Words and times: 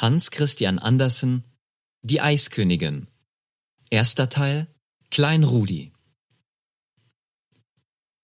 Hans 0.00 0.30
Christian 0.30 0.78
Andersen 0.78 1.44
Die 2.00 2.22
Eiskönigin 2.22 3.06
Erster 3.90 4.30
Teil 4.30 4.66
Klein 5.10 5.44
Rudi 5.44 5.92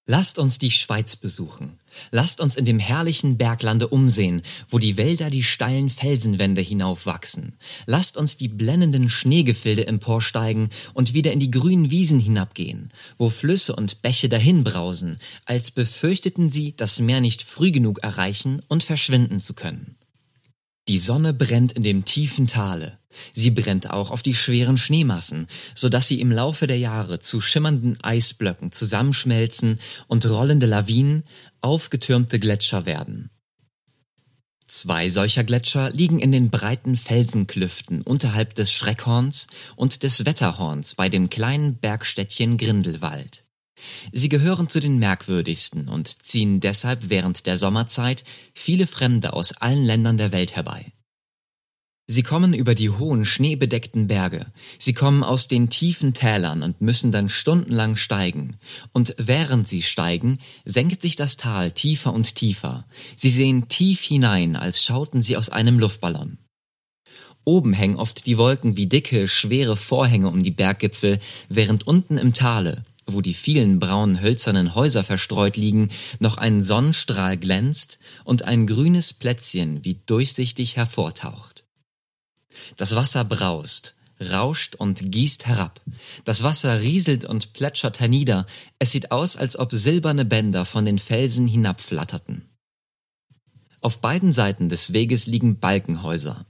Lasst 0.07 0.39
uns 0.39 0.57
die 0.57 0.71
Schweiz 0.71 1.17
besuchen. 1.17 1.79
Lasst 2.11 2.41
uns 2.41 2.57
in 2.57 2.65
dem 2.65 2.79
herrlichen 2.79 3.37
Berglande 3.37 3.89
umsehen, 3.89 4.41
wo 4.71 4.79
die 4.79 4.97
Wälder 4.97 5.29
die 5.29 5.43
steilen 5.43 5.91
Felsenwände 5.91 6.63
hinaufwachsen. 6.63 7.59
Lasst 7.85 8.17
uns 8.17 8.39
die 8.39 8.49
blendenden 8.49 9.11
Schneegefilde 9.11 9.87
emporsteigen 9.87 10.71
und 10.95 11.13
wieder 11.13 11.33
in 11.33 11.41
die 11.41 11.51
grünen 11.51 11.91
Wiesen 11.91 12.21
hinabgehen, 12.21 12.89
wo 13.19 13.29
Flüsse 13.29 13.77
und 13.77 14.01
Bäche 14.01 14.31
dahinbrausen, 14.31 15.19
als 15.45 15.73
befürchteten 15.73 16.51
sie, 16.51 16.75
das 16.75 17.01
Meer 17.01 17.21
nicht 17.21 17.43
früh 17.43 17.71
genug 17.71 18.03
erreichen 18.03 18.63
und 18.69 18.83
verschwinden 18.83 19.43
zu 19.43 19.53
können. 19.53 19.99
Die 20.89 20.99
Sonne 20.99 21.35
brennt 21.35 21.73
in 21.73 21.83
dem 21.83 22.05
tiefen 22.05 22.47
Tale. 22.47 22.99
Sie 23.33 23.51
brennt 23.51 23.91
auch 23.91 24.11
auf 24.11 24.23
die 24.23 24.35
schweren 24.35 24.79
Schneemassen, 24.79 25.47
so 25.75 25.89
dass 25.89 26.07
sie 26.07 26.21
im 26.21 26.31
Laufe 26.31 26.67
der 26.67 26.79
Jahre 26.79 27.19
zu 27.19 27.41
schimmernden 27.41 27.99
Eisblöcken 28.03 28.73
zusammenschmelzen 28.73 29.81
und 30.07 30.27
rollende 30.27 30.67
Lawinen, 30.67 31.25
aufgetürmte 31.61 32.39
Gletscher 32.39 32.87
werden. 32.87 33.31
Zwei 34.69 35.09
solcher 35.09 35.45
Gletscher 35.45 35.91
liegen 35.91 36.19
in 36.19 36.33
den 36.33 36.51
breiten 36.51 36.97
Felsenklüften 36.97 38.03
unterhalb 38.03 38.55
des 38.55 38.73
Schreckhorns 38.73 39.47
und 39.77 40.03
des 40.03 40.27
Wetterhorns 40.27 40.95
bei 40.95 41.09
dem 41.09 41.31
kleinen 41.31 41.77
Bergstädtchen 41.77 42.59
Grindelwald. 42.59 43.46
Sie 44.13 44.29
gehören 44.29 44.69
zu 44.69 44.81
den 44.81 44.99
merkwürdigsten 44.99 45.89
und 45.89 46.23
ziehen 46.23 46.61
deshalb 46.61 47.11
während 47.11 47.47
der 47.47 47.57
Sommerzeit 47.57 48.25
viele 48.55 48.87
Fremde 48.87 49.33
aus 49.33 49.53
allen 49.53 49.85
Ländern 49.85 50.17
der 50.17 50.33
Welt 50.33 50.57
herbei. 50.57 50.93
Sie 52.09 52.23
kommen 52.23 52.55
über 52.55 52.77
die 52.77 52.91
hohen, 52.91 53.25
schneebedeckten 53.25 54.07
Berge. 54.07 54.47
Sie 54.79 54.95
kommen 54.95 55.25
aus 55.25 55.49
den 55.49 55.71
tiefen 55.71 56.15
Tälern 56.15 56.63
und 56.63 56.81
müssen 56.81 57.11
dann 57.11 57.29
stundenlang 57.29 57.97
steigen. 57.97 58.59
Und 58.93 59.17
während 59.19 59.67
sie 59.67 59.83
steigen, 59.83 60.39
senkt 60.65 61.03
sich 61.03 61.17
das 61.17 61.37
Tal 61.37 61.73
tiefer 61.73 62.13
und 62.13 62.37
tiefer. 62.37 62.85
Sie 63.17 63.31
sehen 63.31 63.69
tief 63.69 64.03
hinein, 64.03 64.55
als 64.55 64.85
schauten 64.85 65.21
sie 65.21 65.37
aus 65.37 65.49
einem 65.49 65.81
Luftballon. 65.81 66.39
Oben 67.43 67.73
hängen 67.73 67.97
oft 67.97 68.27
die 68.27 68.39
Wolken 68.39 68.77
wie 68.77 68.87
dicke, 68.87 69.27
schwere 69.27 69.77
Vorhänge 69.77 70.29
um 70.29 70.45
die 70.45 70.53
Berggipfel, 70.53 71.19
während 71.49 71.89
unten 71.89 72.19
im 72.19 72.35
Tale, 72.35 72.85
wo 73.07 73.21
die 73.21 73.35
vielen 73.35 73.79
braunen 73.79 74.21
hölzernen 74.21 74.75
Häuser 74.75 75.05
verstreut 75.05 75.57
liegen, 75.57 75.91
noch 76.19 76.37
ein 76.39 76.63
Sonnenstrahl 76.63 77.37
glänzt 77.37 77.99
und 78.25 78.43
ein 78.43 78.67
grünes 78.67 79.13
Plätzchen 79.13 79.85
wie 79.85 80.01
durchsichtig 80.07 80.77
hervortaucht. 80.77 81.65
Das 82.77 82.97
Wasser 82.97 83.25
braust, 83.25 83.95
rauscht 84.21 84.75
und 84.75 85.13
gießt 85.13 85.47
herab. 85.47 85.81
Das 86.25 86.43
Wasser 86.43 86.81
rieselt 86.81 87.25
und 87.25 87.53
plätschert 87.53 88.01
hernieder. 88.01 88.47
Es 88.79 88.93
sieht 88.93 89.13
aus, 89.13 89.37
als 89.37 89.59
ob 89.59 89.73
silberne 89.73 90.25
Bänder 90.25 90.65
von 90.65 90.85
den 90.85 90.99
Felsen 90.99 91.47
hinabflatterten. 91.47 92.49
Auf 93.81 94.01
beiden 94.01 94.33
Seiten 94.33 94.69
des 94.69 94.93
Weges 94.93 95.27
liegen 95.27 95.61
Balkenhäuser. 95.61 96.47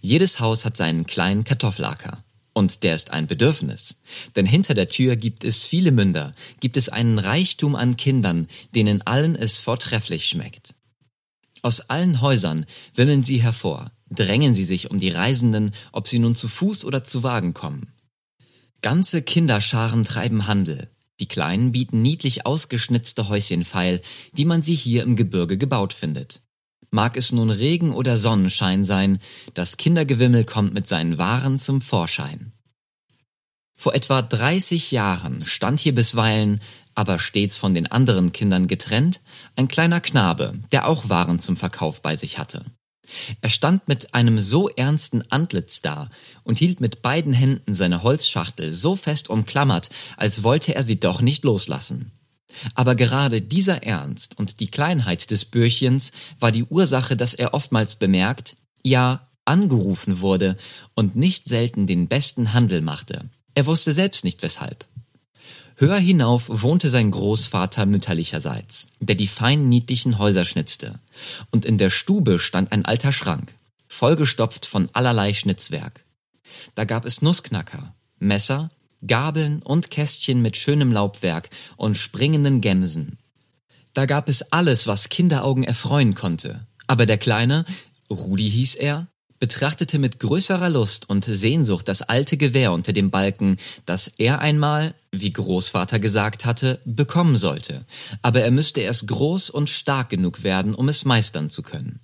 Jedes 0.00 0.40
Haus 0.40 0.64
hat 0.64 0.76
seinen 0.76 1.06
kleinen 1.06 1.44
Kartoffelacker. 1.44 2.24
Und 2.54 2.82
der 2.82 2.94
ist 2.94 3.12
ein 3.12 3.26
Bedürfnis. 3.26 3.96
Denn 4.36 4.46
hinter 4.46 4.74
der 4.74 4.88
Tür 4.88 5.16
gibt 5.16 5.44
es 5.44 5.64
viele 5.64 5.90
Münder, 5.90 6.34
gibt 6.60 6.76
es 6.76 6.88
einen 6.88 7.18
Reichtum 7.18 7.74
an 7.74 7.96
Kindern, 7.96 8.46
denen 8.74 9.02
allen 9.02 9.36
es 9.36 9.58
vortrefflich 9.58 10.26
schmeckt. 10.26 10.74
Aus 11.62 11.80
allen 11.80 12.20
Häusern 12.20 12.66
wimmeln 12.94 13.22
sie 13.22 13.40
hervor, 13.40 13.90
drängen 14.10 14.52
sie 14.52 14.64
sich 14.64 14.90
um 14.90 14.98
die 14.98 15.10
Reisenden, 15.10 15.72
ob 15.92 16.08
sie 16.08 16.18
nun 16.18 16.34
zu 16.34 16.48
Fuß 16.48 16.84
oder 16.84 17.04
zu 17.04 17.22
Wagen 17.22 17.54
kommen. 17.54 17.92
Ganze 18.82 19.22
Kinderscharen 19.22 20.04
treiben 20.04 20.46
Handel. 20.46 20.90
Die 21.20 21.28
Kleinen 21.28 21.70
bieten 21.70 22.02
niedlich 22.02 22.46
ausgeschnitzte 22.46 23.28
Häuschen 23.28 23.64
feil, 23.64 24.02
wie 24.34 24.44
man 24.44 24.60
sie 24.60 24.74
hier 24.74 25.04
im 25.04 25.14
Gebirge 25.14 25.56
gebaut 25.56 25.92
findet. 25.92 26.42
Mag 26.94 27.16
es 27.16 27.32
nun 27.32 27.50
Regen 27.50 27.94
oder 27.94 28.18
Sonnenschein 28.18 28.84
sein, 28.84 29.18
das 29.54 29.78
Kindergewimmel 29.78 30.44
kommt 30.44 30.74
mit 30.74 30.86
seinen 30.86 31.16
Waren 31.16 31.58
zum 31.58 31.80
Vorschein. 31.80 32.52
Vor 33.74 33.94
etwa 33.94 34.20
30 34.20 34.90
Jahren 34.90 35.42
stand 35.46 35.80
hier 35.80 35.94
bisweilen, 35.94 36.60
aber 36.94 37.18
stets 37.18 37.56
von 37.56 37.72
den 37.72 37.86
anderen 37.86 38.32
Kindern 38.32 38.68
getrennt, 38.68 39.22
ein 39.56 39.68
kleiner 39.68 40.02
Knabe, 40.02 40.52
der 40.70 40.86
auch 40.86 41.08
Waren 41.08 41.38
zum 41.38 41.56
Verkauf 41.56 42.02
bei 42.02 42.14
sich 42.14 42.36
hatte. 42.36 42.62
Er 43.40 43.48
stand 43.48 43.88
mit 43.88 44.12
einem 44.12 44.38
so 44.38 44.68
ernsten 44.68 45.24
Antlitz 45.30 45.80
da 45.80 46.10
und 46.44 46.58
hielt 46.58 46.82
mit 46.82 47.00
beiden 47.00 47.32
Händen 47.32 47.74
seine 47.74 48.02
Holzschachtel 48.02 48.70
so 48.70 48.96
fest 48.96 49.30
umklammert, 49.30 49.88
als 50.18 50.42
wollte 50.42 50.74
er 50.74 50.82
sie 50.82 51.00
doch 51.00 51.22
nicht 51.22 51.42
loslassen. 51.44 52.12
Aber 52.74 52.94
gerade 52.94 53.40
dieser 53.40 53.82
Ernst 53.82 54.38
und 54.38 54.60
die 54.60 54.68
Kleinheit 54.68 55.30
des 55.30 55.44
Bürchens 55.44 56.12
war 56.38 56.52
die 56.52 56.64
Ursache, 56.64 57.16
dass 57.16 57.34
er 57.34 57.54
oftmals 57.54 57.96
bemerkt, 57.96 58.56
ja, 58.82 59.26
angerufen 59.44 60.20
wurde 60.20 60.56
und 60.94 61.16
nicht 61.16 61.46
selten 61.48 61.86
den 61.86 62.08
besten 62.08 62.52
Handel 62.52 62.80
machte. 62.80 63.28
Er 63.54 63.66
wusste 63.66 63.92
selbst 63.92 64.24
nicht 64.24 64.42
weshalb. 64.42 64.86
Höher 65.76 65.98
hinauf 65.98 66.44
wohnte 66.48 66.88
sein 66.88 67.10
Großvater 67.10 67.86
mütterlicherseits, 67.86 68.88
der 69.00 69.16
die 69.16 69.26
feinen 69.26 69.68
niedlichen 69.68 70.18
Häuser 70.18 70.44
schnitzte. 70.44 71.00
Und 71.50 71.64
in 71.64 71.78
der 71.78 71.90
Stube 71.90 72.38
stand 72.38 72.72
ein 72.72 72.84
alter 72.84 73.12
Schrank, 73.12 73.54
vollgestopft 73.88 74.66
von 74.66 74.88
allerlei 74.92 75.34
Schnitzwerk. 75.34 76.04
Da 76.74 76.84
gab 76.84 77.04
es 77.04 77.22
Nussknacker, 77.22 77.94
Messer, 78.18 78.70
Gabeln 79.06 79.62
und 79.62 79.90
Kästchen 79.90 80.42
mit 80.42 80.56
schönem 80.56 80.92
Laubwerk 80.92 81.50
und 81.76 81.96
springenden 81.96 82.60
Gemsen. 82.60 83.18
Da 83.94 84.06
gab 84.06 84.28
es 84.28 84.52
alles, 84.52 84.86
was 84.86 85.08
Kinderaugen 85.08 85.64
erfreuen 85.64 86.14
konnte. 86.14 86.66
Aber 86.86 87.06
der 87.06 87.18
Kleine, 87.18 87.64
Rudi 88.10 88.50
hieß 88.50 88.76
er, 88.76 89.08
betrachtete 89.42 89.98
mit 89.98 90.20
größerer 90.20 90.70
Lust 90.70 91.10
und 91.10 91.24
Sehnsucht 91.24 91.88
das 91.88 92.02
alte 92.02 92.36
Gewehr 92.36 92.70
unter 92.70 92.92
dem 92.92 93.10
Balken, 93.10 93.56
das 93.86 94.06
er 94.06 94.38
einmal, 94.38 94.94
wie 95.10 95.32
Großvater 95.32 95.98
gesagt 95.98 96.44
hatte, 96.44 96.80
bekommen 96.84 97.34
sollte, 97.34 97.84
aber 98.22 98.42
er 98.42 98.52
müsste 98.52 98.82
erst 98.82 99.08
groß 99.08 99.50
und 99.50 99.68
stark 99.68 100.10
genug 100.10 100.44
werden, 100.44 100.76
um 100.76 100.88
es 100.88 101.04
meistern 101.04 101.50
zu 101.50 101.64
können. 101.64 101.98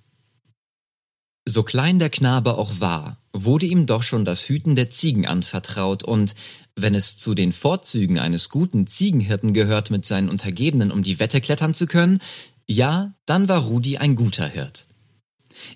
So 1.47 1.63
klein 1.63 1.99
der 1.99 2.09
Knabe 2.09 2.57
auch 2.57 2.79
war, 2.79 3.17
wurde 3.33 3.65
ihm 3.65 3.85
doch 3.85 4.03
schon 4.03 4.25
das 4.25 4.47
Hüten 4.47 4.75
der 4.75 4.91
Ziegen 4.91 5.25
anvertraut 5.25 6.03
und, 6.03 6.35
wenn 6.75 6.95
es 6.95 7.17
zu 7.17 7.33
den 7.33 7.51
Vorzügen 7.51 8.19
eines 8.19 8.49
guten 8.49 8.87
Ziegenhirten 8.87 9.53
gehört, 9.53 9.91
mit 9.91 10.05
seinen 10.05 10.29
Untergebenen 10.29 10.91
um 10.91 11.03
die 11.03 11.19
Wette 11.19 11.41
klettern 11.41 11.73
zu 11.73 11.87
können, 11.87 12.19
ja, 12.67 13.13
dann 13.25 13.49
war 13.49 13.63
Rudi 13.63 13.97
ein 13.97 14.15
guter 14.15 14.47
Hirt. 14.47 14.85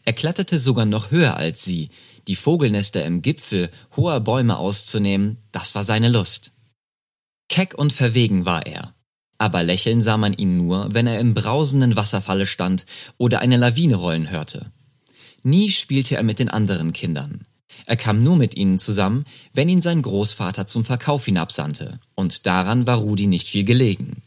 Er 0.05 0.13
kletterte 0.13 0.59
sogar 0.59 0.85
noch 0.85 1.11
höher 1.11 1.35
als 1.35 1.63
sie. 1.63 1.89
Die 2.27 2.35
Vogelnester 2.35 3.03
im 3.03 3.21
Gipfel 3.21 3.69
hoher 3.95 4.19
Bäume 4.19 4.57
auszunehmen, 4.57 5.37
das 5.51 5.75
war 5.75 5.83
seine 5.83 6.09
Lust. 6.09 6.53
Keck 7.49 7.73
und 7.77 7.91
verwegen 7.91 8.45
war 8.45 8.65
er. 8.65 8.93
Aber 9.37 9.63
lächeln 9.63 10.01
sah 10.01 10.17
man 10.17 10.33
ihn 10.33 10.55
nur, 10.55 10.93
wenn 10.93 11.07
er 11.07 11.19
im 11.19 11.33
brausenden 11.33 11.95
Wasserfalle 11.95 12.45
stand 12.45 12.85
oder 13.17 13.39
eine 13.39 13.57
Lawine 13.57 13.95
rollen 13.95 14.29
hörte. 14.29 14.71
Nie 15.43 15.69
spielte 15.69 16.15
er 16.15 16.23
mit 16.23 16.39
den 16.39 16.49
anderen 16.49 16.93
Kindern. 16.93 17.45
Er 17.85 17.97
kam 17.97 18.19
nur 18.19 18.37
mit 18.37 18.55
ihnen 18.55 18.79
zusammen, 18.79 19.25
wenn 19.53 19.69
ihn 19.69 19.81
sein 19.81 20.01
Großvater 20.01 20.65
zum 20.65 20.85
Verkauf 20.85 21.25
hinabsandte, 21.25 21.99
und 22.15 22.45
daran 22.45 22.87
war 22.87 22.97
Rudi 22.97 23.27
nicht 23.27 23.49
viel 23.49 23.65
gelegen. 23.65 24.21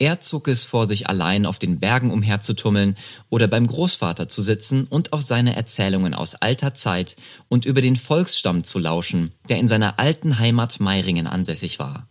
Er 0.00 0.18
zog 0.18 0.48
es 0.48 0.64
vor, 0.64 0.88
sich 0.88 1.08
allein 1.10 1.44
auf 1.44 1.58
den 1.58 1.78
Bergen 1.78 2.10
umherzutummeln 2.10 2.96
oder 3.28 3.48
beim 3.48 3.66
Großvater 3.66 4.30
zu 4.30 4.40
sitzen 4.40 4.84
und 4.84 5.12
auf 5.12 5.20
seine 5.20 5.54
Erzählungen 5.54 6.14
aus 6.14 6.36
alter 6.36 6.74
Zeit 6.74 7.16
und 7.48 7.66
über 7.66 7.82
den 7.82 7.96
Volksstamm 7.96 8.64
zu 8.64 8.78
lauschen, 8.78 9.30
der 9.50 9.58
in 9.58 9.68
seiner 9.68 9.98
alten 9.98 10.38
Heimat 10.38 10.80
Meiringen 10.80 11.26
ansässig 11.26 11.78
war. 11.78 12.08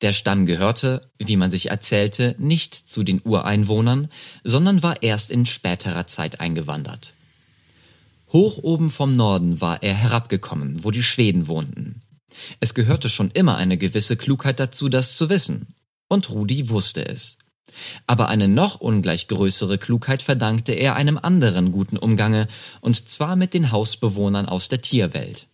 Der 0.00 0.14
Stamm 0.14 0.46
gehörte, 0.46 1.10
wie 1.18 1.36
man 1.36 1.50
sich 1.50 1.68
erzählte, 1.68 2.34
nicht 2.38 2.74
zu 2.74 3.02
den 3.02 3.20
Ureinwohnern, 3.22 4.08
sondern 4.42 4.82
war 4.82 5.02
erst 5.02 5.30
in 5.30 5.44
späterer 5.44 6.06
Zeit 6.06 6.40
eingewandert. 6.40 7.12
Hoch 8.32 8.58
oben 8.62 8.90
vom 8.90 9.12
Norden 9.12 9.60
war 9.60 9.82
er 9.82 9.94
herabgekommen, 9.94 10.84
wo 10.84 10.90
die 10.90 11.02
Schweden 11.02 11.48
wohnten. 11.48 12.00
Es 12.60 12.74
gehörte 12.74 13.08
schon 13.08 13.30
immer 13.32 13.56
eine 13.56 13.76
gewisse 13.76 14.16
Klugheit 14.16 14.60
dazu, 14.60 14.88
das 14.88 15.16
zu 15.16 15.28
wissen, 15.30 15.74
und 16.08 16.30
Rudi 16.30 16.68
wusste 16.68 17.06
es. 17.06 17.38
Aber 18.06 18.28
eine 18.28 18.48
noch 18.48 18.80
ungleich 18.80 19.28
größere 19.28 19.78
Klugheit 19.78 20.22
verdankte 20.22 20.72
er 20.72 20.96
einem 20.96 21.18
anderen 21.18 21.72
guten 21.72 21.96
Umgange, 21.96 22.48
und 22.80 23.08
zwar 23.08 23.36
mit 23.36 23.54
den 23.54 23.72
Hausbewohnern 23.72 24.46
aus 24.46 24.68
der 24.68 24.82
Tierwelt. 24.82 25.46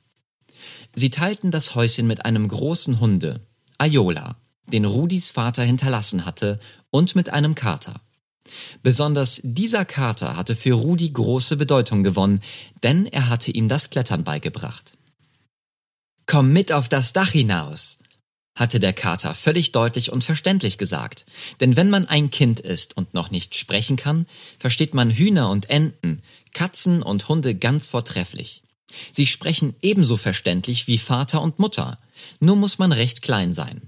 Sie 0.94 1.10
teilten 1.10 1.50
das 1.50 1.74
Häuschen 1.74 2.06
mit 2.06 2.24
einem 2.24 2.48
großen 2.48 3.00
Hunde, 3.00 3.40
Ayola, 3.78 4.36
den 4.72 4.84
Rudis 4.84 5.30
Vater 5.30 5.62
hinterlassen 5.62 6.24
hatte, 6.24 6.58
und 6.90 7.14
mit 7.14 7.30
einem 7.30 7.54
Kater. 7.54 8.00
Besonders 8.82 9.40
dieser 9.42 9.84
Kater 9.84 10.36
hatte 10.36 10.54
für 10.54 10.74
Rudi 10.74 11.10
große 11.10 11.56
Bedeutung 11.56 12.02
gewonnen, 12.02 12.40
denn 12.82 13.06
er 13.06 13.28
hatte 13.28 13.50
ihm 13.50 13.68
das 13.68 13.90
Klettern 13.90 14.24
beigebracht. 14.24 14.96
Komm 16.26 16.52
mit 16.52 16.72
auf 16.72 16.88
das 16.88 17.12
Dach 17.12 17.30
hinaus, 17.30 17.98
hatte 18.56 18.80
der 18.80 18.92
Kater 18.92 19.34
völlig 19.34 19.72
deutlich 19.72 20.10
und 20.10 20.24
verständlich 20.24 20.78
gesagt. 20.78 21.26
Denn 21.60 21.76
wenn 21.76 21.90
man 21.90 22.06
ein 22.06 22.30
Kind 22.30 22.58
ist 22.58 22.96
und 22.96 23.14
noch 23.14 23.30
nicht 23.30 23.54
sprechen 23.54 23.96
kann, 23.96 24.26
versteht 24.58 24.94
man 24.94 25.10
Hühner 25.10 25.50
und 25.50 25.70
Enten, 25.70 26.22
Katzen 26.52 27.02
und 27.02 27.28
Hunde 27.28 27.54
ganz 27.54 27.88
vortrefflich. 27.88 28.62
Sie 29.12 29.26
sprechen 29.26 29.74
ebenso 29.82 30.16
verständlich 30.16 30.88
wie 30.88 30.98
Vater 30.98 31.42
und 31.42 31.58
Mutter, 31.58 31.98
nur 32.40 32.56
muss 32.56 32.78
man 32.78 32.92
recht 32.92 33.22
klein 33.22 33.52
sein. 33.52 33.82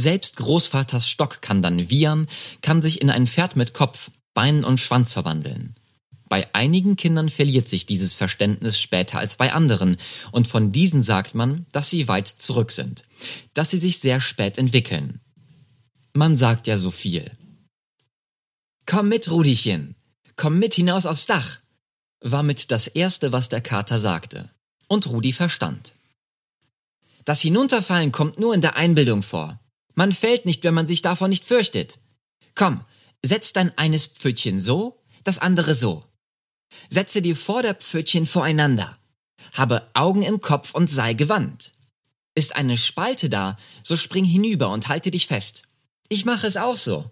Selbst 0.00 0.36
Großvaters 0.36 1.08
Stock 1.08 1.42
kann 1.42 1.60
dann 1.60 1.90
wiehern, 1.90 2.28
kann 2.62 2.82
sich 2.82 3.00
in 3.00 3.10
ein 3.10 3.26
Pferd 3.26 3.56
mit 3.56 3.74
Kopf, 3.74 4.12
Beinen 4.32 4.62
und 4.62 4.78
Schwanz 4.78 5.12
verwandeln. 5.12 5.74
Bei 6.28 6.54
einigen 6.54 6.94
Kindern 6.94 7.28
verliert 7.28 7.68
sich 7.68 7.84
dieses 7.84 8.14
Verständnis 8.14 8.78
später 8.78 9.18
als 9.18 9.36
bei 9.36 9.52
anderen, 9.52 9.96
und 10.30 10.46
von 10.46 10.70
diesen 10.70 11.02
sagt 11.02 11.34
man, 11.34 11.66
dass 11.72 11.90
sie 11.90 12.06
weit 12.06 12.28
zurück 12.28 12.70
sind, 12.70 13.02
dass 13.54 13.70
sie 13.70 13.78
sich 13.78 13.98
sehr 13.98 14.20
spät 14.20 14.56
entwickeln. 14.56 15.18
Man 16.12 16.36
sagt 16.36 16.68
ja 16.68 16.78
so 16.78 16.92
viel. 16.92 17.32
Komm 18.86 19.08
mit, 19.08 19.28
Rudichen, 19.28 19.96
komm 20.36 20.60
mit 20.60 20.74
hinaus 20.74 21.06
aufs 21.06 21.26
Dach, 21.26 21.58
war 22.20 22.44
mit 22.44 22.70
das 22.70 22.86
Erste, 22.86 23.32
was 23.32 23.48
der 23.48 23.62
Kater 23.62 23.98
sagte. 23.98 24.48
Und 24.86 25.08
Rudi 25.08 25.32
verstand. 25.32 25.94
Das 27.24 27.40
Hinunterfallen 27.40 28.12
kommt 28.12 28.38
nur 28.38 28.54
in 28.54 28.60
der 28.60 28.76
Einbildung 28.76 29.22
vor. 29.24 29.58
Man 29.98 30.12
fällt 30.12 30.46
nicht, 30.46 30.62
wenn 30.62 30.74
man 30.74 30.86
sich 30.86 31.02
davon 31.02 31.28
nicht 31.28 31.44
fürchtet. 31.44 31.98
Komm, 32.54 32.84
setz 33.20 33.52
dein 33.52 33.76
eines 33.76 34.06
Pfötchen 34.06 34.60
so, 34.60 35.02
das 35.24 35.40
andere 35.40 35.74
so. 35.74 36.04
Setze 36.88 37.20
die 37.20 37.34
Vorderpfötchen 37.34 38.24
voreinander. 38.24 38.96
Habe 39.54 39.90
Augen 39.94 40.22
im 40.22 40.40
Kopf 40.40 40.72
und 40.72 40.88
sei 40.88 41.14
gewandt. 41.14 41.72
Ist 42.36 42.54
eine 42.54 42.78
Spalte 42.78 43.28
da, 43.28 43.58
so 43.82 43.96
spring 43.96 44.24
hinüber 44.24 44.70
und 44.70 44.86
halte 44.86 45.10
dich 45.10 45.26
fest. 45.26 45.64
Ich 46.08 46.24
mache 46.24 46.46
es 46.46 46.56
auch 46.56 46.76
so. 46.76 47.10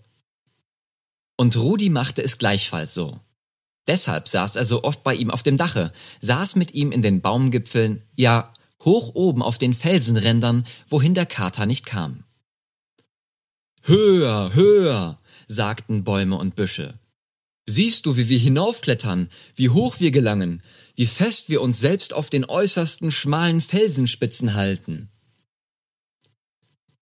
Und 1.37 1.57
Rudi 1.57 1.89
machte 1.89 2.23
es 2.23 2.39
gleichfalls 2.39 2.95
so. 2.95 3.19
Deshalb 3.89 4.29
saß 4.29 4.55
er 4.55 4.65
so 4.65 4.85
oft 4.85 5.03
bei 5.03 5.17
ihm 5.17 5.33
auf 5.33 5.43
dem 5.43 5.57
Dache, 5.57 5.93
saß 6.21 6.55
mit 6.55 6.73
ihm 6.75 6.93
in 6.93 7.03
den 7.03 7.21
Baumgipfeln, 7.21 8.05
ja, 8.15 8.53
hoch 8.85 9.17
oben 9.17 9.43
auf 9.43 9.59
den 9.59 9.75
Felsenrändern, 9.75 10.65
wohin 10.89 11.15
der 11.15 11.27
Kater 11.27 11.67
nicht 11.67 11.85
kam. 11.85 12.23
Höher, 13.89 14.53
höher, 14.53 15.21
sagten 15.47 16.03
Bäume 16.03 16.35
und 16.39 16.57
Büsche. 16.57 16.99
Siehst 17.67 18.05
du, 18.05 18.17
wie 18.17 18.29
wir 18.29 18.39
hinaufklettern, 18.39 19.31
wie 19.55 19.69
hoch 19.69 20.01
wir 20.01 20.11
gelangen, 20.11 20.61
wie 20.97 21.07
fest 21.07 21.51
wir 21.51 21.63
uns 21.63 21.79
selbst 21.79 22.13
auf 22.13 22.29
den 22.29 22.45
äußersten 22.45 23.13
schmalen 23.13 23.61
Felsenspitzen 23.61 24.55
halten. 24.55 25.09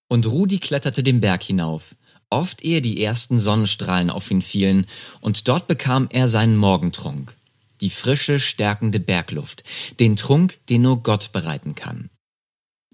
Und 0.08 0.26
Rudi 0.26 0.58
kletterte 0.58 1.02
den 1.02 1.22
Berg 1.22 1.42
hinauf, 1.42 1.96
oft 2.28 2.62
ehe 2.62 2.82
die 2.82 3.02
ersten 3.02 3.40
Sonnenstrahlen 3.40 4.10
auf 4.10 4.30
ihn 4.30 4.42
fielen, 4.42 4.84
und 5.22 5.48
dort 5.48 5.66
bekam 5.66 6.06
er 6.10 6.28
seinen 6.28 6.58
Morgentrunk, 6.58 7.34
die 7.80 7.88
frische, 7.88 8.38
stärkende 8.38 9.00
Bergluft, 9.00 9.64
den 10.00 10.16
Trunk, 10.16 10.58
den 10.68 10.82
nur 10.82 11.02
Gott 11.02 11.32
bereiten 11.32 11.74
kann. 11.74 12.10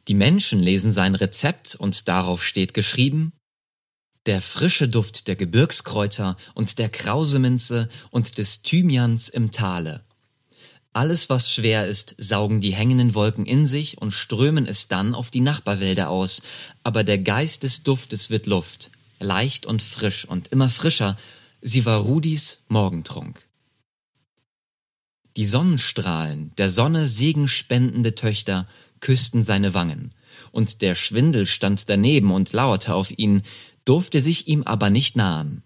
Die 0.06 0.14
Menschen 0.14 0.60
lesen 0.60 0.93
sein 0.93 1.16
Rezept 1.16 1.75
und 1.75 2.06
darauf 2.06 2.44
steht 2.46 2.72
geschrieben, 2.72 3.32
der 4.26 4.43
frische 4.43 4.88
Duft 4.88 5.28
der 5.28 5.37
Gebirgskräuter 5.37 6.37
und 6.55 6.78
der 6.78 6.88
Krauseminze 6.88 7.88
und 8.11 8.38
des 8.38 8.62
Thymians 8.62 9.28
im 9.28 9.50
Tale. 9.50 10.05
Alles, 10.93 11.31
was 11.31 11.52
schwer 11.52 11.87
ist, 11.87 12.17
saugen 12.19 12.61
die 12.61 12.75
hängenden 12.75 13.14
Wolken 13.14 13.46
in 13.46 13.64
sich 13.64 13.99
und 13.99 14.11
strömen 14.11 14.67
es 14.67 14.88
dann 14.88 15.14
auf 15.14 15.31
die 15.31 15.40
Nachbarwälder 15.40 16.11
aus, 16.11 16.43
aber 16.82 17.05
der 17.05 17.19
Geist 17.19 17.62
des 17.62 17.84
Duftes 17.84 18.28
wird 18.28 18.46
Luft, 18.46 18.90
leicht 19.20 19.67
und 19.67 19.82
frisch 19.82 20.25
und 20.25 20.49
immer 20.49 20.69
frischer, 20.69 21.17
sie 21.62 21.84
war 21.84 22.00
Rudis 22.00 22.62
Morgentrunk. 22.69 23.46
Die 25.37 25.46
Sonnenstrahlen, 25.46 26.52
der 26.58 26.70
Sonne 26.70 27.06
segenspendende 27.06 28.17
Töchter, 28.17 28.67
küssten 28.99 29.44
seine 29.44 29.75
Wangen, 29.75 30.11
und 30.50 30.82
der 30.82 30.96
Schwindel 30.96 31.46
stand 31.46 31.88
daneben 31.88 32.32
und 32.32 32.52
lauerte 32.52 32.94
auf 32.94 33.17
ihn, 33.17 33.43
durfte 33.90 34.20
sich 34.20 34.46
ihm 34.46 34.62
aber 34.62 34.88
nicht 34.88 35.16
nahen. 35.16 35.64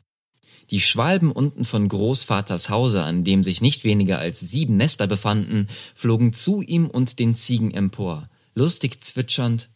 Die 0.70 0.80
Schwalben 0.80 1.30
unten 1.30 1.66
von 1.66 1.86
Großvaters 1.86 2.70
Hause, 2.70 3.02
an 3.02 3.22
dem 3.22 3.44
sich 3.44 3.60
nicht 3.60 3.84
weniger 3.84 4.18
als 4.18 4.40
sieben 4.40 4.78
Nester 4.78 5.06
befanden, 5.06 5.68
flogen 5.94 6.32
zu 6.32 6.62
ihm 6.62 6.86
und 6.86 7.18
den 7.18 7.34
Ziegen 7.34 7.70
empor, 7.70 8.30
lustig 8.54 9.04
zwitschernd 9.04 9.68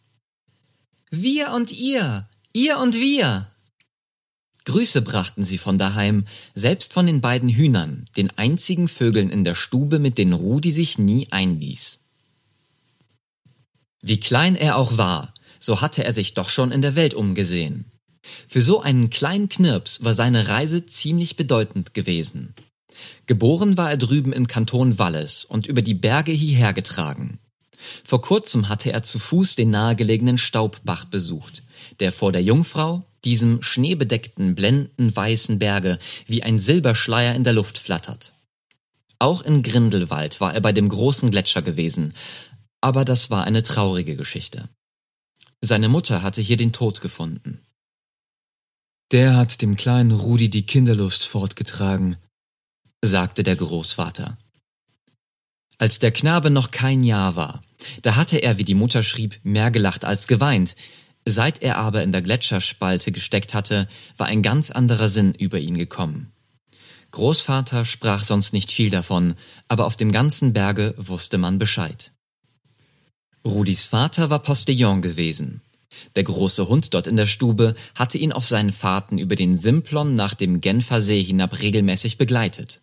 Wir 1.11 1.51
und 1.51 1.71
ihr, 1.71 2.27
ihr 2.51 2.79
und 2.79 2.95
wir. 2.95 3.45
Grüße 4.65 5.03
brachten 5.03 5.43
sie 5.43 5.59
von 5.59 5.77
daheim, 5.77 6.25
selbst 6.55 6.93
von 6.93 7.05
den 7.05 7.21
beiden 7.21 7.49
Hühnern, 7.49 8.07
den 8.17 8.31
einzigen 8.35 8.87
Vögeln 8.87 9.29
in 9.29 9.43
der 9.43 9.53
Stube, 9.53 9.99
mit 9.99 10.17
denen 10.17 10.33
Rudi 10.33 10.71
sich 10.71 10.97
nie 10.97 11.27
einließ. 11.29 11.99
Wie 14.01 14.19
klein 14.19 14.55
er 14.55 14.75
auch 14.75 14.97
war, 14.97 15.35
so 15.59 15.81
hatte 15.81 16.03
er 16.03 16.15
sich 16.15 16.33
doch 16.33 16.49
schon 16.49 16.71
in 16.71 16.81
der 16.81 16.95
Welt 16.95 17.13
umgesehen. 17.13 17.85
Für 18.47 18.61
so 18.61 18.81
einen 18.81 19.09
kleinen 19.09 19.49
Knirps 19.49 20.03
war 20.03 20.13
seine 20.13 20.47
Reise 20.47 20.85
ziemlich 20.85 21.35
bedeutend 21.35 21.93
gewesen. 21.93 22.53
Geboren 23.25 23.77
war 23.77 23.91
er 23.91 23.97
drüben 23.97 24.33
im 24.33 24.47
Kanton 24.47 24.99
Wallis 24.99 25.45
und 25.45 25.67
über 25.67 25.81
die 25.81 25.93
Berge 25.93 26.31
hierher 26.31 26.73
getragen. 26.73 27.39
Vor 28.03 28.21
kurzem 28.21 28.67
hatte 28.67 28.91
er 28.91 29.03
zu 29.03 29.19
Fuß 29.19 29.55
den 29.55 29.69
nahegelegenen 29.69 30.37
Staubbach 30.37 31.05
besucht, 31.05 31.63
der 31.99 32.11
vor 32.11 32.31
der 32.31 32.43
Jungfrau, 32.43 33.05
diesem 33.23 33.61
schneebedeckten, 33.61 34.55
blendenden 34.55 35.15
weißen 35.15 35.59
Berge, 35.59 35.99
wie 36.25 36.43
ein 36.43 36.59
Silberschleier 36.59 37.35
in 37.35 37.43
der 37.43 37.53
Luft 37.53 37.77
flattert. 37.77 38.33
Auch 39.17 39.41
in 39.41 39.63
Grindelwald 39.63 40.39
war 40.39 40.53
er 40.53 40.61
bei 40.61 40.71
dem 40.71 40.87
großen 40.87 41.31
Gletscher 41.31 41.61
gewesen, 41.61 42.13
aber 42.81 43.03
das 43.03 43.29
war 43.29 43.43
eine 43.43 43.63
traurige 43.63 44.15
Geschichte. 44.15 44.69
Seine 45.61 45.89
Mutter 45.89 46.23
hatte 46.23 46.41
hier 46.41 46.55
den 46.55 46.71
Tod 46.71 47.01
gefunden. 47.01 47.59
Der 49.11 49.35
hat 49.35 49.63
dem 49.63 49.75
kleinen 49.75 50.11
Rudi 50.11 50.49
die 50.49 50.67
Kinderlust 50.67 51.25
fortgetragen, 51.25 52.17
sagte 53.03 53.41
der 53.41 53.55
Großvater. 53.55 54.37
Als 55.79 55.97
der 55.97 56.11
Knabe 56.11 56.51
noch 56.51 56.69
kein 56.69 57.03
Jahr 57.03 57.35
war, 57.35 57.63
da 58.03 58.15
hatte 58.15 58.37
er, 58.37 58.59
wie 58.59 58.65
die 58.65 58.75
Mutter 58.75 59.01
schrieb, 59.01 59.39
mehr 59.43 59.71
gelacht 59.71 60.05
als 60.05 60.27
geweint. 60.27 60.75
Seit 61.25 61.63
er 61.63 61.77
aber 61.77 62.03
in 62.03 62.11
der 62.11 62.21
Gletscherspalte 62.21 63.11
gesteckt 63.11 63.55
hatte, 63.55 63.87
war 64.15 64.27
ein 64.27 64.43
ganz 64.43 64.69
anderer 64.69 65.07
Sinn 65.07 65.33
über 65.33 65.57
ihn 65.57 65.77
gekommen. 65.77 66.31
Großvater 67.11 67.85
sprach 67.85 68.23
sonst 68.23 68.53
nicht 68.53 68.71
viel 68.71 68.91
davon, 68.91 69.33
aber 69.67 69.85
auf 69.85 69.97
dem 69.97 70.11
ganzen 70.11 70.53
Berge 70.53 70.93
wusste 70.97 71.39
man 71.39 71.57
Bescheid. 71.57 72.11
Rudis 73.43 73.87
Vater 73.87 74.29
war 74.29 74.39
Postillon 74.39 75.01
gewesen. 75.01 75.61
Der 76.15 76.23
große 76.23 76.67
Hund 76.67 76.93
dort 76.93 77.07
in 77.07 77.17
der 77.17 77.25
Stube 77.25 77.75
hatte 77.95 78.17
ihn 78.17 78.31
auf 78.31 78.45
seinen 78.45 78.71
Fahrten 78.71 79.17
über 79.17 79.35
den 79.35 79.57
Simplon 79.57 80.15
nach 80.15 80.33
dem 80.33 80.61
Genfer 80.61 81.01
See 81.01 81.23
hinab 81.23 81.59
regelmäßig 81.59 82.17
begleitet. 82.17 82.81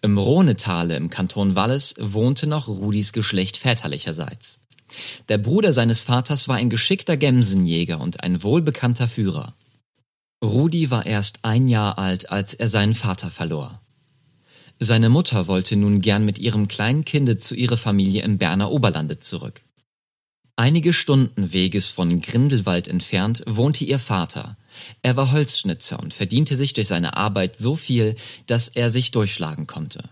Im 0.00 0.16
Rhonetale 0.18 0.96
im 0.96 1.10
Kanton 1.10 1.54
Wallis 1.54 1.94
wohnte 1.98 2.46
noch 2.46 2.68
Rudis 2.68 3.12
Geschlecht 3.12 3.58
väterlicherseits. 3.58 4.66
Der 5.28 5.38
Bruder 5.38 5.72
seines 5.72 6.02
Vaters 6.02 6.48
war 6.48 6.56
ein 6.56 6.70
geschickter 6.70 7.16
Gemsenjäger 7.16 8.00
und 8.00 8.22
ein 8.22 8.42
wohlbekannter 8.42 9.08
Führer. 9.08 9.54
Rudi 10.42 10.90
war 10.90 11.04
erst 11.04 11.40
ein 11.44 11.68
Jahr 11.68 11.98
alt, 11.98 12.30
als 12.30 12.54
er 12.54 12.68
seinen 12.68 12.94
Vater 12.94 13.30
verlor. 13.30 13.80
Seine 14.78 15.08
Mutter 15.08 15.48
wollte 15.48 15.76
nun 15.76 16.00
gern 16.00 16.24
mit 16.24 16.38
ihrem 16.38 16.68
kleinen 16.68 17.04
Kinde 17.04 17.36
zu 17.36 17.56
ihrer 17.56 17.76
Familie 17.76 18.22
im 18.22 18.38
Berner 18.38 18.70
Oberlande 18.70 19.18
zurück. 19.18 19.62
Einige 20.58 20.92
Stunden 20.92 21.52
Weges 21.52 21.92
von 21.92 22.20
Grindelwald 22.20 22.88
entfernt 22.88 23.44
wohnte 23.46 23.84
ihr 23.84 24.00
Vater. 24.00 24.56
Er 25.02 25.14
war 25.14 25.30
Holzschnitzer 25.30 26.00
und 26.00 26.12
verdiente 26.12 26.56
sich 26.56 26.72
durch 26.72 26.88
seine 26.88 27.16
Arbeit 27.16 27.56
so 27.56 27.76
viel, 27.76 28.16
dass 28.46 28.66
er 28.66 28.90
sich 28.90 29.12
durchschlagen 29.12 29.68
konnte. 29.68 30.10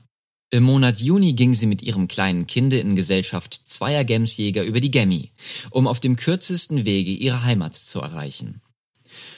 Im 0.53 0.62
Monat 0.62 1.00
Juni 1.00 1.33
ging 1.33 1.53
sie 1.53 1.67
mit 1.67 1.83
ihrem 1.83 2.07
kleinen 2.07 2.47
Kinde 2.47 2.79
in 2.79 2.95
Gesellschaft 2.95 3.61
zweier 3.65 4.05
Gemsjäger 4.05 4.62
über 4.62 4.79
die 4.79 4.93
Gemmi, 4.93 5.33
um 5.73 5.88
auf 5.88 5.99
dem 5.99 6.15
kürzesten 6.15 6.85
Wege 6.85 7.11
ihre 7.11 7.43
Heimat 7.43 7.75
zu 7.75 7.99
erreichen. 7.99 8.62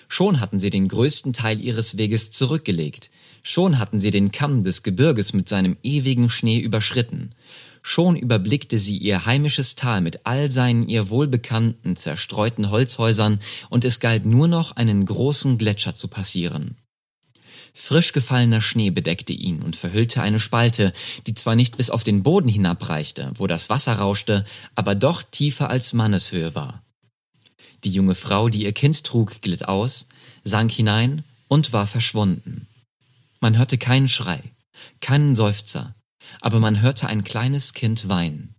Schon 0.09 0.41
hatten 0.41 0.61
sie 0.61 0.69
den 0.69 0.88
größten 0.88 1.33
Teil 1.33 1.59
ihres 1.59 1.97
Weges 1.97 2.33
zurückgelegt, 2.33 3.09
schon 3.43 3.79
hatten 3.79 3.99
sie 3.99 4.11
den 4.11 4.31
Kamm 4.31 4.62
des 4.62 4.83
Gebirges 4.83 5.33
mit 5.33 5.49
seinem 5.49 5.79
ewigen 5.83 6.29
Schnee 6.29 6.59
überschritten, 6.59 7.31
Schon 7.90 8.16
überblickte 8.16 8.78
sie 8.78 8.99
ihr 8.99 9.25
heimisches 9.25 9.75
Tal 9.75 10.02
mit 10.02 10.26
all 10.26 10.50
seinen 10.50 10.87
ihr 10.90 11.09
wohlbekannten 11.09 11.97
zerstreuten 11.97 12.68
Holzhäusern, 12.71 13.40
und 13.71 13.87
es 13.87 13.99
galt 13.99 14.26
nur 14.26 14.47
noch 14.47 14.76
einen 14.76 15.07
großen 15.07 15.57
Gletscher 15.57 15.95
zu 15.95 16.09
passieren. 16.09 16.76
Frisch 17.73 18.12
gefallener 18.12 18.61
Schnee 18.61 18.90
bedeckte 18.90 19.33
ihn 19.33 19.62
und 19.62 19.75
verhüllte 19.75 20.21
eine 20.21 20.38
Spalte, 20.38 20.92
die 21.26 21.33
zwar 21.33 21.57
nicht 21.57 21.78
bis 21.78 21.88
auf 21.88 22.04
den 22.04 22.23
Boden 22.23 22.50
hinabreichte, 22.50 23.33
wo 23.37 23.47
das 23.47 23.71
Wasser 23.71 23.95
rauschte, 23.95 24.45
aber 24.75 24.95
doch 24.95 25.23
tiefer 25.23 25.71
als 25.71 25.95
Manneshöhe 25.95 26.54
war. 26.54 26.83
Die 27.85 27.90
junge 27.90 28.14
Frau, 28.14 28.50
die 28.50 28.64
ihr 28.64 28.73
Kind 28.73 29.02
trug, 29.02 29.40
glitt 29.40 29.66
aus, 29.66 30.11
sank 30.45 30.73
hinein 30.73 31.25
und 31.49 31.73
war 31.73 31.87
verschwunden. 31.87 32.66
Man 33.40 33.57
hörte 33.57 33.78
keinen 33.78 34.09
Schrei, 34.09 34.42
keinen 35.00 35.35
Seufzer, 35.35 35.95
aber 36.40 36.61
man 36.61 36.80
hörte 36.80 37.08
ein 37.08 37.25
kleines 37.25 37.73
Kind 37.73 38.08
weinen. 38.08 38.54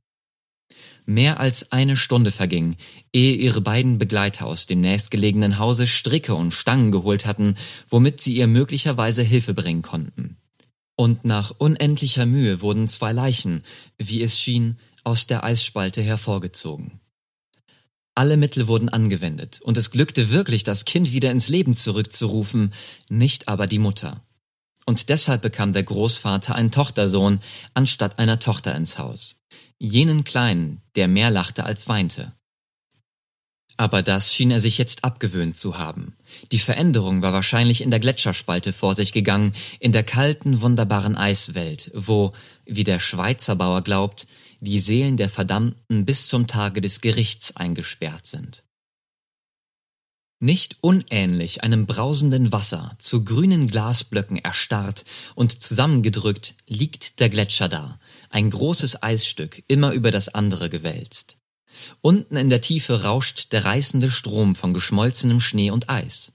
Mehr 1.06 1.40
als 1.40 1.72
eine 1.72 1.98
Stunde 1.98 2.32
verging, 2.32 2.76
ehe 3.12 3.34
ihre 3.36 3.62
beiden 3.62 3.98
Begleiter 3.98 4.46
aus 4.46 4.68
dem 4.68 4.82
nächstgelegenen 4.82 5.58
Hause 5.58 5.88
Stricke 5.88 6.36
und 6.36 6.54
Stangen 6.54 6.92
geholt 6.92 7.26
hatten, 7.26 7.56
womit 7.88 8.22
sie 8.22 8.36
ihr 8.36 8.46
möglicherweise 8.46 9.24
Hilfe 9.24 9.56
bringen 9.56 9.82
konnten. 9.82 10.38
Und 10.96 11.26
nach 11.26 11.52
unendlicher 11.58 12.28
Mühe 12.28 12.62
wurden 12.62 12.88
zwei 12.88 13.12
Leichen, 13.12 13.64
wie 13.98 14.22
es 14.22 14.40
schien, 14.40 14.78
aus 15.04 15.26
der 15.26 15.44
Eisspalte 15.44 16.04
hervorgezogen. 16.04 17.00
Alle 18.14 18.38
Mittel 18.38 18.68
wurden 18.68 18.90
angewendet, 18.90 19.62
und 19.64 19.78
es 19.78 19.92
glückte 19.92 20.30
wirklich, 20.30 20.64
das 20.64 20.86
Kind 20.86 21.12
wieder 21.12 21.32
ins 21.32 21.48
Leben 21.50 21.74
zurückzurufen, 21.74 22.74
nicht 23.10 23.48
aber 23.48 23.66
die 23.66 23.80
Mutter. 23.80 24.24
Und 24.90 25.10
deshalb 25.10 25.44
bekam 25.44 25.72
der 25.72 25.84
Großvater 25.84 26.56
einen 26.56 26.72
Tochtersohn 26.72 27.42
anstatt 27.76 28.18
einer 28.18 28.40
Tochter 28.40 28.76
ins 28.76 28.98
Haus 28.98 29.40
jenen 29.80 30.24
Kleinen, 30.24 30.82
der 30.96 31.08
mehr 31.08 31.32
lachte 31.32 31.64
als 31.64 31.88
weinte. 31.88 32.34
Aber 33.78 34.04
das 34.04 34.34
schien 34.34 34.52
er 34.52 34.60
sich 34.60 34.78
jetzt 34.78 35.06
abgewöhnt 35.06 35.56
zu 35.58 35.78
haben. 35.78 36.18
Die 36.52 36.60
Veränderung 36.60 37.22
war 37.22 37.32
wahrscheinlich 37.32 37.82
in 37.82 37.92
der 37.92 38.02
Gletscherspalte 38.02 38.74
vor 38.74 38.94
sich 38.94 39.14
gegangen, 39.14 39.54
in 39.80 39.94
der 39.94 40.04
kalten, 40.04 40.60
wunderbaren 40.62 41.16
Eiswelt, 41.16 41.92
wo, 41.94 42.34
wie 42.66 42.84
der 42.84 43.00
Schweizer 43.00 43.56
Bauer 43.56 43.82
glaubt, 43.82 44.28
die 44.60 44.80
Seelen 44.80 45.16
der 45.16 45.30
Verdammten 45.30 46.04
bis 46.04 46.28
zum 46.28 46.48
Tage 46.48 46.82
des 46.82 47.00
Gerichts 47.00 47.56
eingesperrt 47.56 48.26
sind. 48.26 48.64
Nicht 50.42 50.78
unähnlich 50.80 51.64
einem 51.64 51.86
brausenden 51.86 52.54
Wasser, 52.54 52.96
zu 52.98 53.26
grünen 53.26 53.68
Glasblöcken 53.68 54.38
erstarrt 54.38 55.04
und 55.36 55.62
zusammengedrückt, 55.62 56.56
liegt 56.66 57.20
der 57.20 57.30
Gletscher 57.30 57.68
da, 57.68 58.00
ein 58.30 58.50
großes 58.50 59.04
Eisstück, 59.04 59.62
immer 59.68 59.92
über 59.92 60.12
das 60.12 60.30
andere 60.30 60.70
gewälzt. 60.70 61.38
Unten 62.02 62.38
in 62.38 62.50
der 62.50 62.62
Tiefe 62.62 63.04
rauscht 63.04 63.52
der 63.52 63.66
reißende 63.66 64.10
Strom 64.10 64.56
von 64.56 64.74
geschmolzenem 64.74 65.42
Schnee 65.42 65.72
und 65.72 65.90
Eis. 65.90 66.32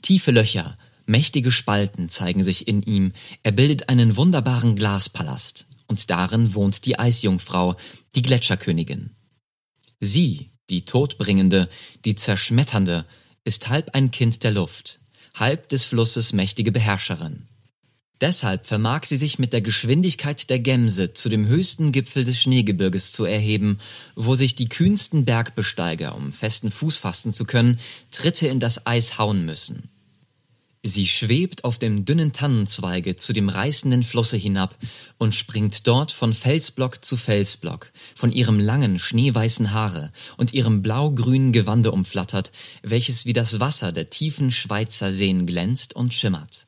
Tiefe 0.00 0.30
Löcher, 0.30 0.78
mächtige 1.06 1.50
Spalten 1.50 2.08
zeigen 2.08 2.44
sich 2.44 2.68
in 2.68 2.82
ihm, 2.82 3.12
er 3.42 3.50
bildet 3.50 3.88
einen 3.88 4.16
wunderbaren 4.16 4.76
Glaspalast, 4.76 5.66
und 5.88 6.08
darin 6.08 6.54
wohnt 6.54 6.86
die 6.86 7.00
Eisjungfrau, 7.00 7.74
die 8.14 8.22
Gletscherkönigin. 8.22 9.10
Sie, 9.98 10.50
die 10.70 10.84
Todbringende, 10.84 11.68
die 12.04 12.14
Zerschmetternde, 12.14 13.04
ist 13.44 13.68
halb 13.68 13.94
ein 13.94 14.10
Kind 14.10 14.42
der 14.44 14.50
Luft, 14.50 15.00
halb 15.34 15.68
des 15.68 15.86
Flusses 15.86 16.32
mächtige 16.32 16.72
Beherrscherin. 16.72 17.46
Deshalb 18.20 18.66
vermag 18.66 19.06
sie 19.06 19.16
sich 19.16 19.38
mit 19.38 19.54
der 19.54 19.62
Geschwindigkeit 19.62 20.50
der 20.50 20.58
Gemse 20.58 21.14
zu 21.14 21.30
dem 21.30 21.46
höchsten 21.46 21.90
Gipfel 21.90 22.24
des 22.24 22.38
Schneegebirges 22.38 23.12
zu 23.12 23.24
erheben, 23.24 23.78
wo 24.14 24.34
sich 24.34 24.54
die 24.54 24.68
kühnsten 24.68 25.24
Bergbesteiger, 25.24 26.14
um 26.14 26.30
festen 26.30 26.70
Fuß 26.70 26.98
fassen 26.98 27.32
zu 27.32 27.46
können, 27.46 27.80
Tritte 28.10 28.46
in 28.46 28.60
das 28.60 28.86
Eis 28.86 29.18
hauen 29.18 29.46
müssen. 29.46 29.88
Sie 30.82 31.06
schwebt 31.06 31.64
auf 31.64 31.78
dem 31.78 32.06
dünnen 32.06 32.32
Tannenzweige 32.32 33.16
zu 33.16 33.34
dem 33.34 33.50
reißenden 33.50 34.02
Flusse 34.02 34.38
hinab 34.38 34.74
und 35.18 35.34
springt 35.34 35.86
dort 35.86 36.10
von 36.10 36.32
Felsblock 36.32 37.04
zu 37.04 37.18
Felsblock, 37.18 37.92
von 38.14 38.32
ihrem 38.32 38.58
langen, 38.58 38.98
schneeweißen 38.98 39.72
Haare 39.72 40.10
und 40.38 40.54
ihrem 40.54 40.80
blau-grünen 40.80 41.52
Gewande 41.52 41.92
umflattert, 41.92 42.50
welches 42.82 43.26
wie 43.26 43.34
das 43.34 43.60
Wasser 43.60 43.92
der 43.92 44.08
tiefen 44.08 44.50
Schweizer 44.50 45.12
Seen 45.12 45.44
glänzt 45.44 45.94
und 45.94 46.14
schimmert. 46.14 46.66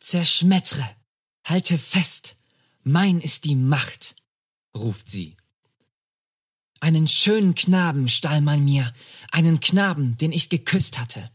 Zerschmettere, 0.00 0.88
halte 1.44 1.78
fest, 1.78 2.36
mein 2.82 3.20
ist 3.20 3.44
die 3.44 3.54
Macht, 3.54 4.16
ruft 4.74 5.08
sie. 5.08 5.36
Einen 6.80 7.06
schönen 7.06 7.54
Knaben 7.54 8.08
stahl 8.08 8.40
man 8.40 8.64
mir, 8.64 8.92
einen 9.30 9.60
Knaben, 9.60 10.16
den 10.16 10.32
ich 10.32 10.48
geküsst 10.48 10.98
hatte. 10.98 11.30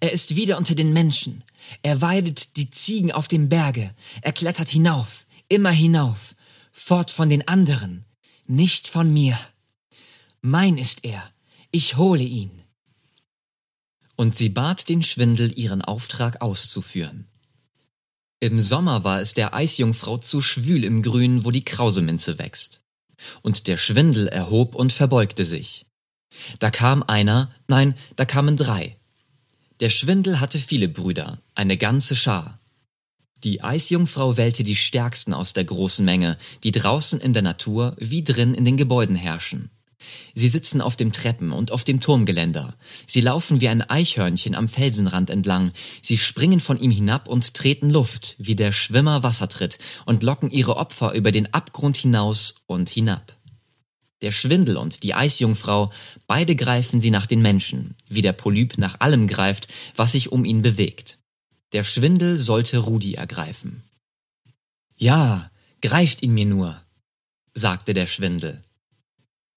Er 0.00 0.12
ist 0.12 0.36
wieder 0.36 0.58
unter 0.58 0.74
den 0.74 0.92
Menschen. 0.92 1.44
Er 1.82 2.00
weidet 2.00 2.56
die 2.56 2.70
Ziegen 2.70 3.12
auf 3.12 3.28
dem 3.28 3.48
Berge. 3.48 3.94
Er 4.20 4.32
klettert 4.32 4.68
hinauf, 4.68 5.26
immer 5.48 5.70
hinauf, 5.70 6.34
fort 6.72 7.10
von 7.10 7.28
den 7.28 7.46
anderen, 7.48 8.04
nicht 8.46 8.88
von 8.88 9.12
mir. 9.12 9.38
Mein 10.40 10.78
ist 10.78 11.04
er. 11.04 11.22
Ich 11.70 11.96
hole 11.96 12.22
ihn. 12.22 12.50
Und 14.16 14.36
sie 14.36 14.50
bat 14.50 14.88
den 14.88 15.02
Schwindel, 15.02 15.58
ihren 15.58 15.82
Auftrag 15.82 16.42
auszuführen. 16.42 17.26
Im 18.40 18.58
Sommer 18.60 19.04
war 19.04 19.20
es 19.20 19.34
der 19.34 19.54
Eisjungfrau 19.54 20.18
zu 20.18 20.42
schwül 20.42 20.84
im 20.84 21.02
Grün, 21.02 21.44
wo 21.44 21.50
die 21.50 21.64
Krauseminze 21.64 22.38
wächst. 22.38 22.82
Und 23.42 23.68
der 23.68 23.76
Schwindel 23.76 24.26
erhob 24.26 24.74
und 24.74 24.92
verbeugte 24.92 25.44
sich. 25.44 25.86
Da 26.58 26.70
kam 26.70 27.02
einer, 27.04 27.54
nein, 27.68 27.94
da 28.16 28.24
kamen 28.24 28.56
drei, 28.56 28.96
der 29.82 29.90
Schwindel 29.90 30.38
hatte 30.38 30.60
viele 30.60 30.86
Brüder, 30.86 31.42
eine 31.56 31.76
ganze 31.76 32.14
Schar. 32.14 32.60
Die 33.42 33.64
Eisjungfrau 33.64 34.36
wählte 34.36 34.62
die 34.62 34.76
stärksten 34.76 35.34
aus 35.34 35.54
der 35.54 35.64
großen 35.64 36.04
Menge, 36.04 36.38
die 36.62 36.70
draußen 36.70 37.20
in 37.20 37.32
der 37.32 37.42
Natur 37.42 37.96
wie 37.98 38.22
drin 38.22 38.54
in 38.54 38.64
den 38.64 38.76
Gebäuden 38.76 39.16
herrschen. 39.16 39.70
Sie 40.34 40.48
sitzen 40.48 40.80
auf 40.80 40.94
dem 40.94 41.12
Treppen 41.12 41.50
und 41.50 41.72
auf 41.72 41.82
dem 41.82 41.98
Turmgeländer. 41.98 42.76
Sie 43.08 43.20
laufen 43.20 43.60
wie 43.60 43.68
ein 43.68 43.82
Eichhörnchen 43.82 44.54
am 44.54 44.68
Felsenrand 44.68 45.30
entlang. 45.30 45.72
Sie 46.00 46.16
springen 46.16 46.60
von 46.60 46.78
ihm 46.78 46.92
hinab 46.92 47.26
und 47.28 47.54
treten 47.54 47.90
Luft, 47.90 48.36
wie 48.38 48.54
der 48.54 48.70
Schwimmer 48.70 49.24
Wasser 49.24 49.48
tritt, 49.48 49.80
und 50.06 50.22
locken 50.22 50.52
ihre 50.52 50.76
Opfer 50.76 51.12
über 51.12 51.32
den 51.32 51.52
Abgrund 51.52 51.96
hinaus 51.96 52.62
und 52.68 52.88
hinab. 52.88 53.36
Der 54.22 54.30
Schwindel 54.30 54.76
und 54.76 55.02
die 55.02 55.14
Eisjungfrau, 55.14 55.92
beide 56.26 56.56
greifen 56.56 57.00
sie 57.00 57.10
nach 57.10 57.26
den 57.26 57.42
Menschen, 57.42 57.94
wie 58.08 58.22
der 58.22 58.32
Polyp 58.32 58.78
nach 58.78 59.00
allem 59.00 59.26
greift, 59.26 59.68
was 59.96 60.12
sich 60.12 60.32
um 60.32 60.44
ihn 60.44 60.62
bewegt. 60.62 61.18
Der 61.72 61.84
Schwindel 61.84 62.38
sollte 62.38 62.78
Rudi 62.78 63.14
ergreifen. 63.14 63.82
Ja, 64.96 65.50
greift 65.80 66.22
ihn 66.22 66.32
mir 66.32 66.46
nur, 66.46 66.80
sagte 67.54 67.94
der 67.94 68.06
Schwindel. 68.06 68.62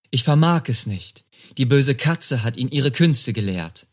Ich 0.10 0.24
vermag 0.24 0.64
es 0.68 0.88
nicht. 0.88 1.26
Die 1.58 1.66
böse 1.66 1.94
Katze 1.94 2.44
hat 2.44 2.58
ihn 2.58 2.70
ihre 2.70 2.92
Künste 2.92 3.34
gelehrt. 3.34 3.86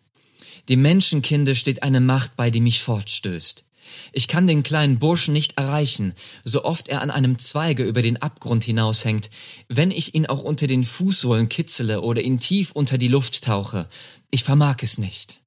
Dem 0.69 0.81
Menschenkinde 0.83 1.55
steht 1.55 1.83
eine 1.83 2.00
Macht 2.00 2.37
bei, 2.37 2.50
die 2.50 2.61
mich 2.61 2.81
fortstößt. 2.81 3.64
Ich 4.12 4.28
kann 4.28 4.47
den 4.47 4.62
kleinen 4.62 4.99
Burschen 4.99 5.33
nicht 5.33 5.57
erreichen, 5.57 6.12
so 6.45 6.64
oft 6.64 6.88
er 6.88 7.00
an 7.00 7.11
einem 7.11 7.38
Zweige 7.38 7.83
über 7.83 8.02
den 8.02 8.19
Abgrund 8.19 8.62
hinaushängt, 8.62 9.31
wenn 9.69 9.90
ich 9.90 10.14
ihn 10.14 10.26
auch 10.26 10.42
unter 10.42 10.66
den 10.66 10.85
Fußsohlen 10.85 11.49
kitzele 11.49 12.02
oder 12.02 12.21
ihn 12.21 12.38
tief 12.38 12.73
unter 12.73 12.99
die 12.99 13.09
Luft 13.09 13.42
tauche. 13.45 13.88
Ich 14.31 14.45
vermag 14.45 14.76
es 14.83 14.99
nicht. 14.99 15.40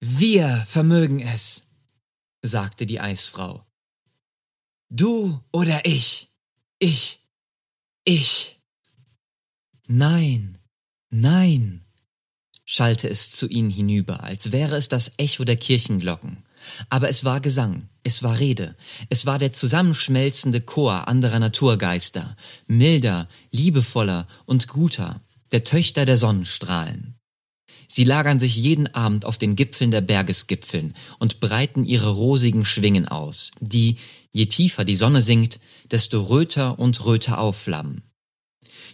Wir 0.00 0.64
vermögen 0.66 1.20
es, 1.20 1.66
sagte 2.42 2.86
die 2.86 3.00
Eisfrau. 3.00 3.64
Du 4.90 5.40
oder 5.52 5.84
ich? 5.84 6.28
Ich. 6.78 7.20
Ich. 8.04 8.60
Nein, 9.86 10.58
nein, 11.10 11.84
schallte 12.64 13.08
es 13.08 13.32
zu 13.32 13.46
ihnen 13.48 13.70
hinüber, 13.70 14.22
als 14.22 14.52
wäre 14.52 14.76
es 14.76 14.88
das 14.88 15.12
Echo 15.18 15.44
der 15.44 15.56
Kirchenglocken. 15.56 16.42
Aber 16.90 17.08
es 17.08 17.24
war 17.24 17.40
Gesang, 17.40 17.88
es 18.02 18.22
war 18.22 18.38
Rede, 18.38 18.76
es 19.08 19.26
war 19.26 19.38
der 19.38 19.52
zusammenschmelzende 19.52 20.60
Chor 20.60 21.08
anderer 21.08 21.38
Naturgeister, 21.38 22.36
milder, 22.66 23.28
liebevoller 23.50 24.26
und 24.44 24.68
guter, 24.68 25.20
der 25.52 25.64
Töchter 25.64 26.04
der 26.04 26.16
Sonnenstrahlen. 26.16 27.14
Sie 27.88 28.04
lagern 28.04 28.40
sich 28.40 28.56
jeden 28.56 28.92
Abend 28.94 29.24
auf 29.24 29.38
den 29.38 29.56
Gipfeln 29.56 29.90
der 29.90 30.00
Bergesgipfeln 30.00 30.94
und 31.18 31.40
breiten 31.40 31.84
ihre 31.84 32.10
rosigen 32.10 32.64
Schwingen 32.64 33.06
aus, 33.06 33.52
die, 33.60 33.98
je 34.32 34.46
tiefer 34.46 34.84
die 34.84 34.96
Sonne 34.96 35.20
sinkt, 35.20 35.60
desto 35.90 36.22
röter 36.22 36.78
und 36.78 37.04
röter 37.04 37.38
aufflammen. 37.38 38.02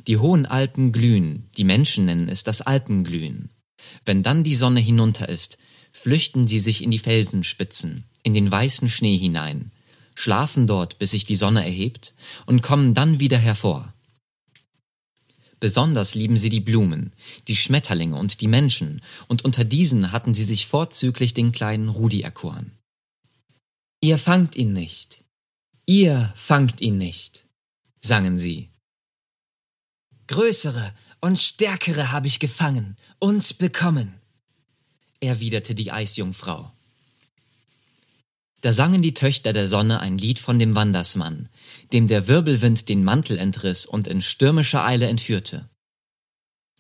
Die 0.07 0.17
hohen 0.17 0.47
Alpen 0.47 0.93
glühen, 0.93 1.49
die 1.57 1.65
Menschen 1.65 2.05
nennen 2.05 2.29
es 2.29 2.43
das 2.45 2.63
Alpenglühen. 2.63 3.51
Wenn 4.05 4.23
dann 4.23 4.45
die 4.45 4.55
Sonne 4.55 4.81
hinunter 4.81 5.29
ist, 5.29 5.59
flüchten 5.93 6.47
sie 6.47 6.59
sich 6.59 6.83
in 6.83 6.91
die 6.91 6.99
Felsenspitzen, 6.99 8.05
in 8.23 8.35
den 8.35 8.51
weißen 8.51 8.89
Schnee 8.89 9.17
hinein, 9.17 9.71
schlafen 10.15 10.67
dort, 10.67 10.99
bis 10.99 11.13
sich 11.13 11.25
die 11.25 11.37
Sonne 11.37 11.65
erhebt, 11.65 12.15
und 12.47 12.63
kommen 12.63 12.95
dann 12.95 13.21
wieder 13.21 13.39
hervor. 13.39 13.93
Besonders 15.61 16.15
lieben 16.15 16.39
sie 16.39 16.49
die 16.49 16.61
Blumen, 16.61 17.13
die 17.49 17.57
Schmetterlinge 17.57 18.17
und 18.17 18.41
die 18.41 18.49
Menschen, 18.49 19.03
und 19.29 19.45
unter 19.45 19.65
diesen 19.65 20.13
hatten 20.13 20.35
sie 20.35 20.45
sich 20.45 20.67
vorzüglich 20.67 21.35
den 21.35 21.53
kleinen 21.53 21.89
Rudi 21.89 22.23
erkoren. 22.23 22.73
Ihr 24.01 24.17
fangt 24.17 24.57
ihn 24.57 24.73
nicht. 24.73 25.23
Ihr 25.87 26.33
fangt 26.37 26.81
ihn 26.81 26.97
nicht, 26.97 27.45
sangen 28.01 28.39
sie. 28.39 28.71
Größere 30.29 30.95
und 31.21 31.39
stärkere 31.39 32.13
habe 32.13 32.29
ich 32.29 32.39
gefangen 32.39 32.97
und 33.19 33.59
bekommen, 33.59 34.20
erwiderte 35.21 35.75
die 35.75 35.93
Eisjungfrau. 35.93 36.73
Da 38.61 38.73
sangen 38.73 39.01
die 39.01 39.15
Töchter 39.15 39.53
der 39.53 39.69
Sonne 39.69 40.01
ein 40.01 40.19
Lied 40.19 40.39
von 40.39 40.59
dem 40.59 40.75
Wandersmann, 40.75 41.49
dem 41.93 42.09
der 42.09 42.29
Wirbelwind 42.29 42.89
den 42.89 43.05
Mantel 43.05 43.39
entriss 43.39 43.87
und 43.87 44.07
in 44.07 44.21
stürmischer 44.21 44.85
Eile 44.85 45.07
entführte. 45.07 45.69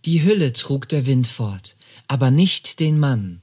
Die 0.04 0.22
Hülle 0.22 0.52
trug 0.52 0.88
der 0.88 1.06
Wind 1.06 1.26
fort, 1.26 1.76
aber 2.08 2.30
nicht 2.30 2.80
den 2.80 2.98
Mann. 2.98 3.42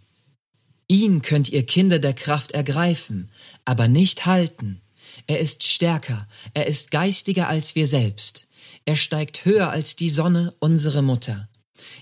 Ihn 0.87 1.21
könnt 1.21 1.49
ihr 1.49 1.65
Kinder 1.65 1.99
der 1.99 2.13
Kraft 2.13 2.51
ergreifen, 2.51 3.29
aber 3.65 3.87
nicht 3.87 4.25
halten. 4.25 4.81
Er 5.25 5.39
ist 5.39 5.63
stärker, 5.63 6.27
er 6.53 6.67
ist 6.67 6.91
geistiger 6.91 7.47
als 7.47 7.75
wir 7.75 7.87
selbst. 7.87 8.47
Er 8.85 8.95
steigt 8.95 9.45
höher 9.45 9.69
als 9.69 9.95
die 9.95 10.09
Sonne, 10.09 10.53
unsere 10.59 11.01
Mutter. 11.01 11.49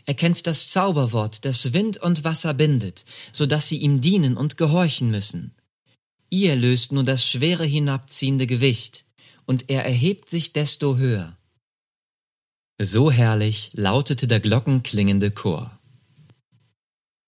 Er 0.05 0.13
kennt 0.13 0.45
das 0.47 0.69
Zauberwort, 0.69 1.45
das 1.45 1.73
Wind 1.73 1.97
und 1.97 2.23
Wasser 2.23 2.53
bindet, 2.53 3.05
so 3.31 3.45
dass 3.45 3.69
sie 3.69 3.77
ihm 3.77 4.01
dienen 4.01 4.37
und 4.37 4.57
gehorchen 4.57 5.11
müssen. 5.11 5.55
Ihr 6.29 6.55
löst 6.55 6.91
nur 6.91 7.03
das 7.03 7.27
schwere 7.27 7.65
hinabziehende 7.65 8.47
Gewicht, 8.47 9.05
und 9.45 9.69
er 9.69 9.85
erhebt 9.85 10.29
sich 10.29 10.53
desto 10.53 10.97
höher. 10.97 11.37
So 12.81 13.09
herrlich 13.11 13.71
lautete 13.73 14.27
der 14.27 14.39
glockenklingende 14.39 15.31
Chor. 15.31 15.79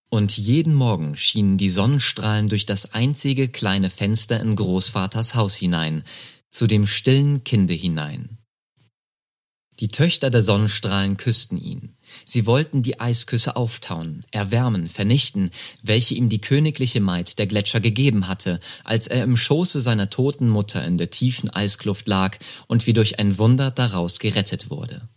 Und 0.10 0.38
jeden 0.38 0.74
Morgen 0.74 1.16
schienen 1.18 1.58
die 1.58 1.70
Sonnenstrahlen 1.70 2.50
durch 2.50 2.66
das 2.66 2.94
einzige 2.94 3.50
kleine 3.50 3.90
Fenster 3.90 4.40
in 4.40 4.56
Großvaters 4.56 5.36
Haus 5.36 5.56
hinein, 5.56 6.04
zu 6.50 6.66
dem 6.66 6.88
stillen 6.88 7.44
Kinde 7.44 7.74
hinein. 7.74 8.38
Die 9.80 9.90
Töchter 9.90 10.30
der 10.30 10.42
Sonnenstrahlen 10.42 11.18
küssten 11.18 11.58
ihn. 11.58 11.96
Sie 12.30 12.46
wollten 12.46 12.84
die 12.84 13.00
Eisküsse 13.00 13.56
auftauen, 13.56 14.20
erwärmen, 14.32 14.90
vernichten, 14.90 15.50
welche 15.82 16.14
ihm 16.14 16.28
die 16.28 16.42
königliche 16.42 17.00
Maid 17.00 17.40
der 17.40 17.48
Gletscher 17.48 17.80
gegeben 17.80 18.28
hatte, 18.28 18.60
als 18.84 19.08
er 19.08 19.24
im 19.24 19.38
Schoße 19.38 19.80
seiner 19.80 20.10
toten 20.10 20.50
Mutter 20.50 20.86
in 20.86 20.98
der 20.98 21.10
tiefen 21.10 21.50
Eiskluft 21.50 22.06
lag 22.06 22.38
und 22.68 22.86
wie 22.86 22.92
durch 22.92 23.18
ein 23.18 23.38
Wunder 23.38 23.72
daraus 23.72 24.20
gerettet 24.20 24.70
wurde. 24.70 25.08